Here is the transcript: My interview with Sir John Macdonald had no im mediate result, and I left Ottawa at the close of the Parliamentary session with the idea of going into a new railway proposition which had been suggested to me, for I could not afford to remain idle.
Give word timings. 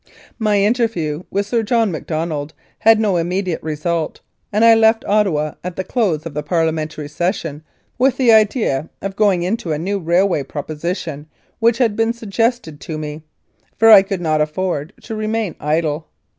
My 0.39 0.57
interview 0.59 1.25
with 1.29 1.45
Sir 1.45 1.61
John 1.61 1.91
Macdonald 1.91 2.55
had 2.79 2.99
no 2.99 3.19
im 3.19 3.29
mediate 3.29 3.61
result, 3.61 4.19
and 4.51 4.65
I 4.65 4.73
left 4.73 5.05
Ottawa 5.05 5.51
at 5.63 5.75
the 5.75 5.83
close 5.83 6.25
of 6.25 6.33
the 6.33 6.41
Parliamentary 6.41 7.07
session 7.07 7.61
with 7.99 8.17
the 8.17 8.31
idea 8.31 8.89
of 9.03 9.15
going 9.15 9.43
into 9.43 9.71
a 9.73 9.77
new 9.77 9.99
railway 9.99 10.41
proposition 10.41 11.27
which 11.59 11.77
had 11.77 11.95
been 11.95 12.13
suggested 12.13 12.79
to 12.81 12.97
me, 12.97 13.21
for 13.77 13.91
I 13.91 14.01
could 14.01 14.21
not 14.21 14.41
afford 14.41 14.91
to 15.03 15.13
remain 15.15 15.53
idle. 15.59 16.07